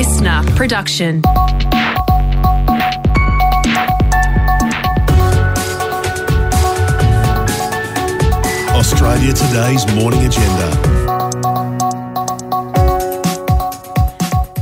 [0.00, 1.20] listener production.
[8.72, 10.68] Australia Today's morning agenda.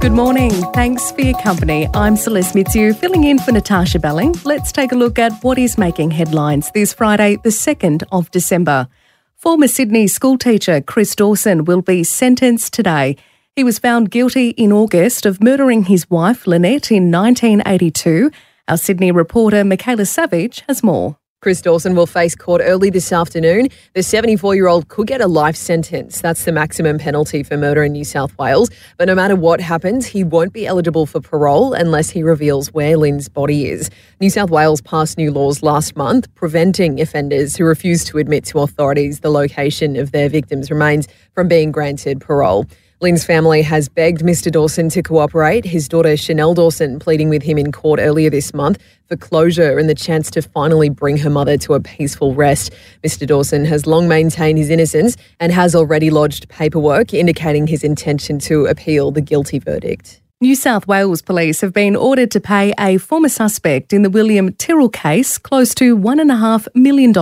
[0.00, 0.52] Good morning.
[0.72, 1.88] Thanks for your company.
[1.94, 4.36] I'm Celeste Mitsu, filling in for Natasha Belling.
[4.44, 8.86] Let's take a look at what is making headlines this Friday, the 2nd of December.
[9.34, 13.16] Former Sydney schoolteacher Chris Dawson will be sentenced today.
[13.56, 18.32] He was found guilty in August of murdering his wife Lynette in 1982.
[18.66, 21.18] Our Sydney reporter Michaela Savage has more.
[21.40, 23.68] Chris Dawson will face court early this afternoon.
[23.92, 26.20] The 74 year old could get a life sentence.
[26.20, 28.70] That's the maximum penalty for murder in New South Wales.
[28.96, 32.96] But no matter what happens, he won't be eligible for parole unless he reveals where
[32.96, 33.88] Lynn's body is.
[34.20, 38.58] New South Wales passed new laws last month preventing offenders who refuse to admit to
[38.58, 42.66] authorities the location of their victims' remains from being granted parole.
[43.00, 44.50] Lynn's family has begged Mr.
[44.50, 48.78] Dawson to cooperate, his daughter Chanel Dawson pleading with him in court earlier this month
[49.08, 52.72] for closure and the chance to finally bring her mother to a peaceful rest.
[53.04, 53.26] Mr.
[53.26, 58.66] Dawson has long maintained his innocence and has already lodged paperwork indicating his intention to
[58.66, 60.20] appeal the guilty verdict.
[60.40, 64.52] New South Wales police have been ordered to pay a former suspect in the William
[64.52, 67.12] Tyrrell case close to $1.5 million.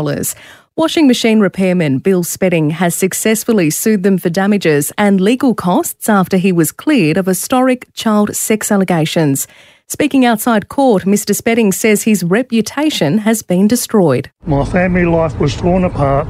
[0.74, 6.38] Washing machine repairman Bill Spedding has successfully sued them for damages and legal costs after
[6.38, 9.46] he was cleared of historic child sex allegations.
[9.86, 11.36] Speaking outside court, Mr.
[11.36, 14.30] Spedding says his reputation has been destroyed.
[14.46, 16.26] My family life was torn apart,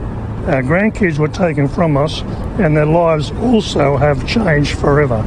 [0.49, 2.23] our grandkids were taken from us,
[2.59, 5.23] and their lives also have changed forever.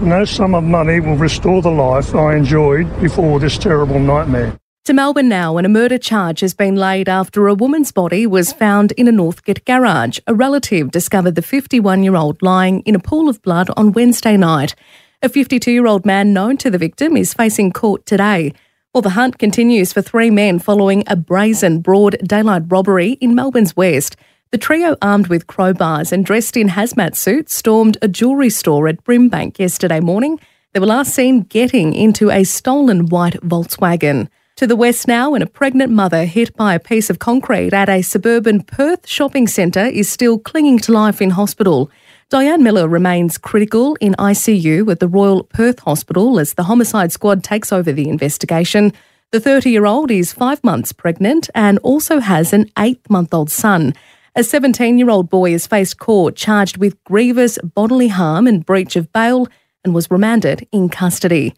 [0.00, 4.56] No sum of money will restore the life I enjoyed before this terrible nightmare.
[4.86, 8.52] To Melbourne now, and a murder charge has been laid after a woman's body was
[8.52, 10.20] found in a Northcote garage.
[10.28, 14.36] A relative discovered the 51 year old lying in a pool of blood on Wednesday
[14.36, 14.76] night.
[15.22, 18.52] A 52 year old man known to the victim is facing court today.
[18.94, 23.74] Well, the hunt continues for three men following a brazen broad daylight robbery in Melbourne's
[23.74, 24.14] West.
[24.52, 29.02] The trio, armed with crowbars and dressed in hazmat suits, stormed a jewellery store at
[29.02, 30.38] Brimbank yesterday morning.
[30.74, 34.28] They were last seen getting into a stolen white Volkswagen.
[34.56, 37.90] To the west now, and a pregnant mother hit by a piece of concrete at
[37.90, 41.90] a suburban Perth shopping centre is still clinging to life in hospital.
[42.30, 47.44] Diane Miller remains critical in ICU at the Royal Perth Hospital as the homicide squad
[47.44, 48.94] takes over the investigation.
[49.30, 53.50] The 30 year old is five months pregnant and also has an eight month old
[53.50, 53.92] son.
[54.36, 58.96] A 17 year old boy has faced court charged with grievous bodily harm and breach
[58.96, 59.48] of bail
[59.84, 61.52] and was remanded in custody.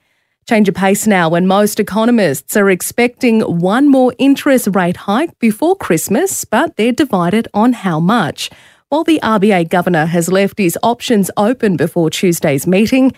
[0.48, 5.76] Change of pace now when most economists are expecting one more interest rate hike before
[5.76, 8.48] Christmas, but they're divided on how much.
[8.88, 13.12] While the RBA governor has left his options open before Tuesday's meeting,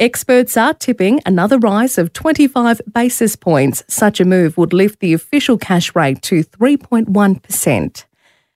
[0.00, 3.84] experts are tipping another rise of 25 basis points.
[3.86, 8.04] Such a move would lift the official cash rate to 3.1%.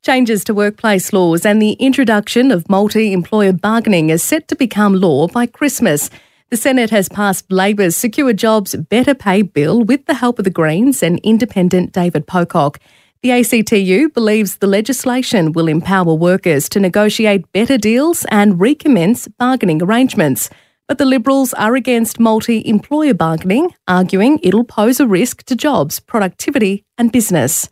[0.02, 4.94] Changes to workplace laws and the introduction of multi employer bargaining is set to become
[4.94, 6.10] law by Christmas.
[6.48, 10.50] The Senate has passed Labor's Secure Jobs Better Pay Bill with the help of the
[10.50, 12.78] Greens and independent David Pocock.
[13.24, 19.82] The ACTU believes the legislation will empower workers to negotiate better deals and recommence bargaining
[19.82, 20.48] arrangements.
[20.86, 25.98] But the Liberals are against multi employer bargaining, arguing it'll pose a risk to jobs,
[25.98, 27.68] productivity, and business.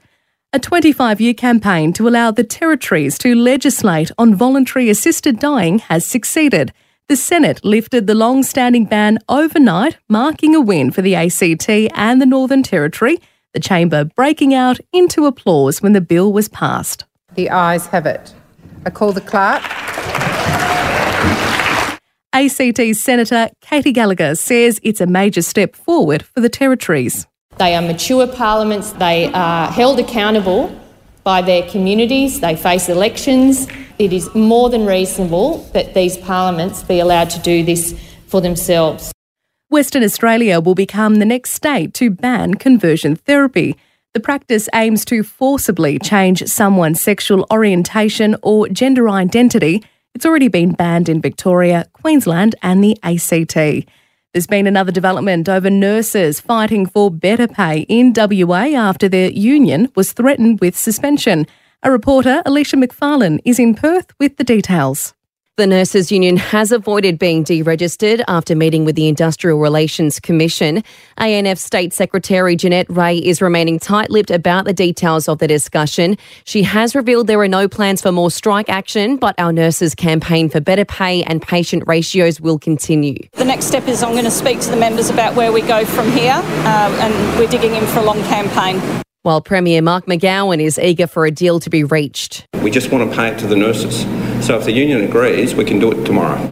[0.53, 6.05] A 25 year campaign to allow the territories to legislate on voluntary assisted dying has
[6.05, 6.73] succeeded.
[7.07, 12.19] The Senate lifted the long standing ban overnight, marking a win for the ACT and
[12.19, 13.19] the Northern Territory,
[13.53, 17.05] the chamber breaking out into applause when the bill was passed.
[17.35, 18.33] The ayes have it.
[18.87, 19.63] I call the clerk.
[22.33, 27.27] ACT Senator Katy Gallagher says it's a major step forward for the territories.
[27.59, 30.75] They are mature parliaments, they are held accountable
[31.25, 33.67] by their communities, they face elections,
[33.99, 39.11] it is more than reasonable that these parliaments be allowed to do this for themselves.
[39.71, 43.75] Western Australia will become the next state to ban conversion therapy.
[44.13, 49.83] The practice aims to forcibly change someone's sexual orientation or gender identity.
[50.15, 53.89] It's already been banned in Victoria, Queensland, and the ACT.
[54.35, 59.93] There's been another development over nurses fighting for better pay in WA after their union
[59.95, 61.47] was threatened with suspension.
[61.85, 65.15] A reporter, Alicia McFarlane, is in Perth with the details.
[65.57, 70.83] The Nurses Union has avoided being deregistered after meeting with the Industrial Relations Commission.
[71.17, 76.19] ANF State Secretary Jeanette Reah is remaining tight lipped about the details of the discussion.
[76.43, 80.49] She has revealed there are no plans for more strike action, but our nurses' campaign
[80.49, 83.19] for better pay and patient ratios will continue.
[83.35, 85.85] The next step is I'm going to speak to the members about where we go
[85.85, 90.61] from here, uh, and we're digging in for a long campaign while Premier Mark McGowan
[90.61, 92.47] is eager for a deal to be reached.
[92.63, 94.03] We just want to pay it to the nurses.
[94.47, 96.51] So if the union agrees, we can do it tomorrow.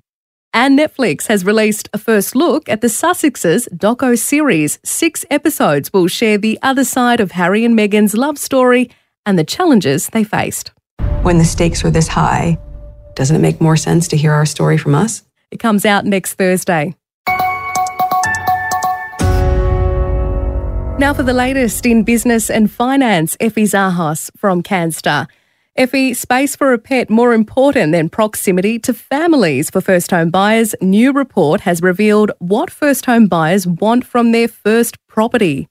[0.54, 4.78] And Netflix has released a first look at the Sussexes doco series.
[4.84, 8.90] Six episodes will share the other side of Harry and Meghan's love story
[9.24, 10.72] and the challenges they faced.
[11.22, 12.58] When the stakes are this high,
[13.14, 15.22] doesn't it make more sense to hear our story from us?
[15.50, 16.96] It comes out next Thursday.
[21.02, 25.26] Now for the latest in business and finance, Effie Zahos from Canstar.
[25.74, 30.76] Effie, space for a pet more important than proximity to families for first home buyers.
[30.80, 35.68] New report has revealed what first home buyers want from their first property.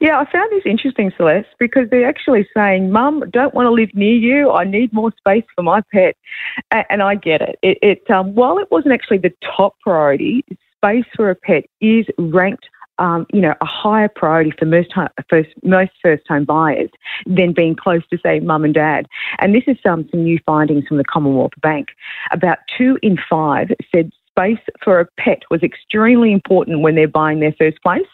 [0.00, 3.94] Yeah, I found this interesting, Celeste, because they're actually saying, Mum, don't want to live
[3.94, 4.50] near you.
[4.50, 6.16] I need more space for my pet.
[6.90, 7.56] And I get it.
[7.62, 10.44] It, it um, while it wasn't actually the top priority,
[10.82, 12.66] space for a pet is ranked
[12.98, 14.92] um, you know, a higher priority for most,
[15.28, 16.90] first, most first home buyers
[17.26, 19.06] than being close to, say, mum and dad.
[19.38, 21.88] And this is um, some new findings from the Commonwealth Bank.
[22.32, 27.40] About two in five said space for a pet was extremely important when they're buying
[27.40, 28.06] their first place.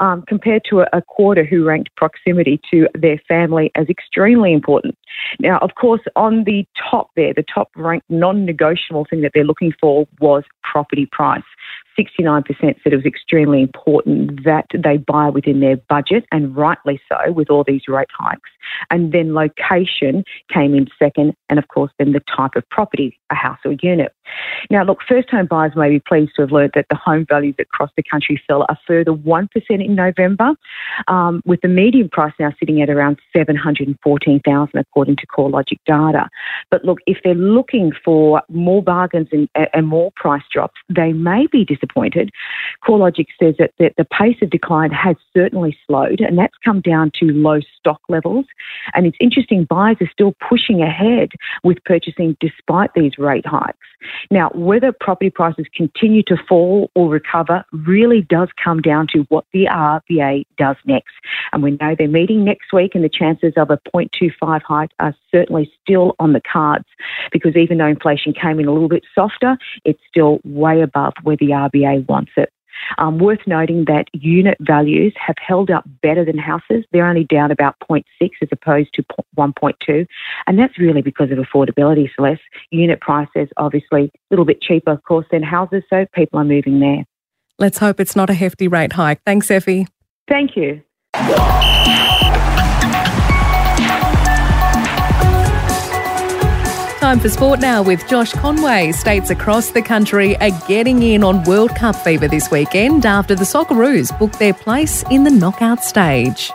[0.00, 4.98] Um, compared to a, a, quarter who ranked proximity to their family as extremely important.
[5.38, 9.44] Now, of course, on the top there, the top ranked non negotiable thing that they're
[9.44, 11.42] looking for was property price.
[12.00, 17.32] 69% said it was extremely important that they buy within their budget, and rightly so
[17.32, 18.50] with all these rate hikes.
[18.90, 23.34] And then location came in second, and of course, then the type of property, a
[23.34, 24.14] house or unit.
[24.70, 27.56] Now, look, first home buyers may be pleased to have learned that the home values
[27.58, 30.52] across the country fell a further 1% in November,
[31.08, 36.28] um, with the median price now sitting at around 714000 according to CoreLogic data.
[36.70, 41.46] But look, if they're looking for more bargains and, and more price drops, they may
[41.50, 42.30] be disappointed.
[42.84, 47.10] CoreLogic says that, that the pace of decline has certainly slowed, and that's come down
[47.20, 48.46] to low stock levels.
[48.94, 51.30] And it's interesting, buyers are still pushing ahead
[51.62, 53.78] with purchasing despite these rate hikes.
[54.30, 59.44] Now, whether property prices continue to fall or recover really does come down to what
[59.52, 61.12] the RBA does next.
[61.52, 65.14] And we know they're meeting next week, and the chances of a 0.25 hike are
[65.30, 66.86] certainly still on the cards
[67.32, 71.36] because even though inflation came in a little bit softer, it's still way above where
[71.36, 72.52] the RBA wants it.
[72.98, 76.84] Um, worth noting that unit values have held up better than houses.
[76.92, 78.04] They're only down about 0.6
[78.42, 79.04] as opposed to
[79.36, 80.06] 1.2.
[80.46, 82.42] And that's really because of affordability, Celeste.
[82.70, 86.80] Unit prices obviously a little bit cheaper, of course, than houses, so people are moving
[86.80, 87.04] there.
[87.58, 89.20] Let's hope it's not a hefty rate hike.
[89.24, 89.86] Thanks, Effie.
[90.28, 90.82] Thank you.
[97.10, 98.92] Time for sport now with Josh Conway.
[98.92, 103.42] States across the country are getting in on World Cup fever this weekend after the
[103.42, 106.52] Socceroos booked their place in the knockout stage.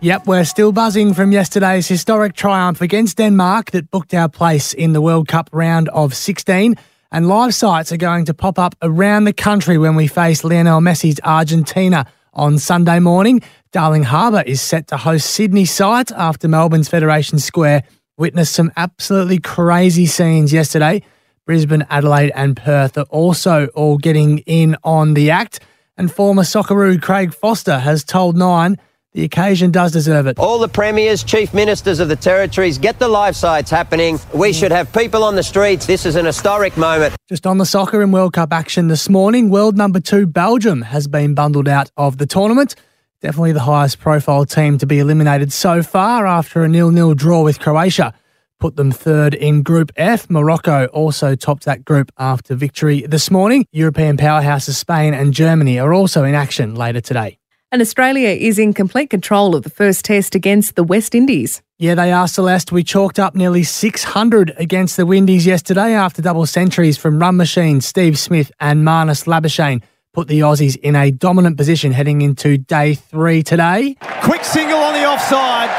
[0.00, 4.92] Yep, we're still buzzing from yesterday's historic triumph against Denmark that booked our place in
[4.92, 6.74] the World Cup round of 16.
[7.12, 10.80] And live sites are going to pop up around the country when we face Lionel
[10.80, 13.40] Messi's Argentina on Sunday morning.
[13.70, 17.84] Darling Harbour is set to host Sydney site after Melbourne's Federation Square
[18.16, 21.02] witnessed some absolutely crazy scenes yesterday.
[21.46, 25.60] Brisbane, Adelaide, and Perth are also all getting in on the act.
[25.96, 28.78] And former Socceroo Craig Foster has told Nine
[29.14, 30.38] the occasion does deserve it.
[30.38, 34.18] All the premiers, chief ministers of the territories, get the live sites happening.
[34.32, 34.58] We mm.
[34.58, 35.84] should have people on the streets.
[35.84, 37.14] This is an historic moment.
[37.28, 41.08] Just on the soccer and World Cup action this morning, world number two Belgium has
[41.08, 42.74] been bundled out of the tournament.
[43.22, 47.60] Definitely the highest profile team to be eliminated so far after a nil-nil draw with
[47.60, 48.12] Croatia.
[48.58, 50.28] Put them third in Group F.
[50.28, 53.64] Morocco also topped that group after victory this morning.
[53.70, 57.38] European powerhouses Spain and Germany are also in action later today.
[57.70, 61.62] And Australia is in complete control of the first test against the West Indies.
[61.78, 62.72] Yeah, they are, Celeste.
[62.72, 67.80] We chalked up nearly 600 against the Windies yesterday after double centuries from Run Machine,
[67.80, 69.80] Steve Smith, and Marnus Labuschagne
[70.12, 73.96] put the Aussies in a dominant position heading into day three today.
[74.22, 75.70] Quick single on the offside.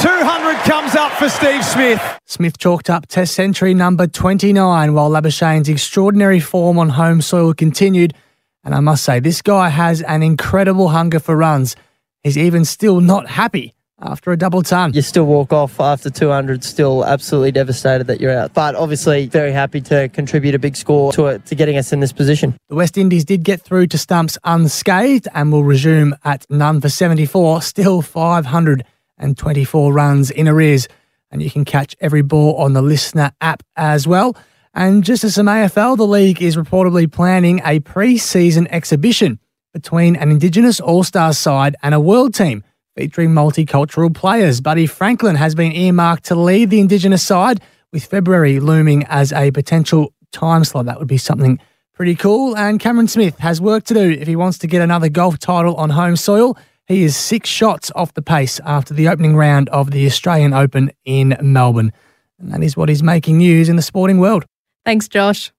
[0.00, 2.00] 200 comes up for Steve Smith.
[2.24, 8.14] Smith chalked up Test century number 29 while Labuschagne's extraordinary form on home soil continued.
[8.64, 11.76] And I must say, this guy has an incredible hunger for runs.
[12.22, 13.74] He's even still not happy
[14.04, 14.92] after a double ton.
[14.92, 18.54] You still walk off after 200, still absolutely devastated that you're out.
[18.54, 22.00] But obviously, very happy to contribute a big score to it, to getting us in
[22.00, 22.56] this position.
[22.68, 26.88] The West Indies did get through to stumps unscathed and will resume at none for
[26.88, 30.86] 74, still 524 runs in arrears.
[31.30, 34.36] And you can catch every ball on the LiSTNR app as well.
[34.72, 39.40] And just as some AFL, the league is reportedly planning a pre season exhibition
[39.72, 42.62] between an Indigenous All Stars side and a world team
[42.96, 44.60] featuring multicultural players.
[44.60, 47.60] Buddy Franklin has been earmarked to lead the Indigenous side,
[47.94, 50.86] with February looming as a potential time slot.
[50.86, 51.60] That would be something
[51.94, 52.56] pretty cool.
[52.56, 55.76] And Cameron Smith has work to do if he wants to get another golf title
[55.76, 56.58] on home soil.
[56.86, 60.90] He is six shots off the pace after the opening round of the Australian Open
[61.04, 61.92] in Melbourne.
[62.40, 64.44] And that is what is making news in the sporting world.
[64.84, 65.53] Thanks, Josh.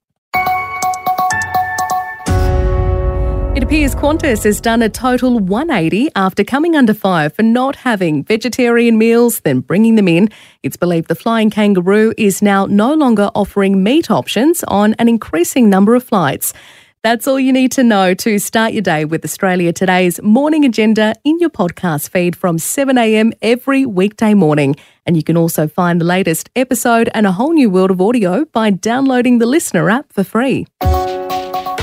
[3.55, 8.21] It appears Qantas has done a total 180 after coming under fire for not having
[8.25, 10.27] vegetarian meals, then bringing them in.
[10.61, 15.69] It's believed the Flying Kangaroo is now no longer offering meat options on an increasing
[15.69, 16.53] number of flights.
[17.01, 21.13] That's all you need to know to start your day with Australia Today's morning agenda
[21.23, 24.75] in your podcast feed from 7am every weekday morning.
[25.05, 28.43] And you can also find the latest episode and a whole new world of audio
[28.43, 30.67] by downloading the LiSTNR app for free.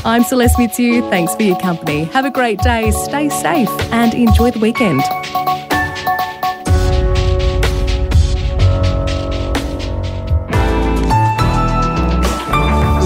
[0.04, 1.00] I'm Celeste Mitsu.
[1.10, 2.04] Thanks for your company.
[2.04, 5.00] Have a great day, stay safe, and enjoy the weekend.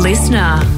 [0.03, 0.76] LiSTNR.